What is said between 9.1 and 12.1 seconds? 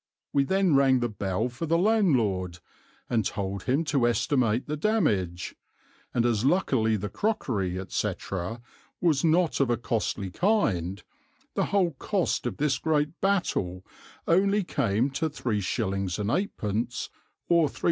not of a costly kind, the whole